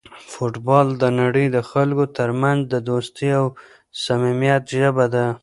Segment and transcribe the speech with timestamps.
[0.31, 3.45] فوټبال د نړۍ د خلکو ترمنځ د دوستۍ او
[4.03, 5.25] صمیمیت ژبه ده.